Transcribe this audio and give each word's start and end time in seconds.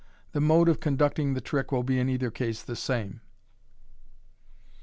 The 0.31 0.41
mode 0.41 0.67
of 0.67 0.79
conducting 0.79 1.35
the 1.35 1.41
trick 1.41 1.71
will 1.71 1.83
be 1.83 1.99
in 1.99 2.09
either 2.09 2.31
case 2.31 2.63
the 2.63 2.75
same. 2.75 3.21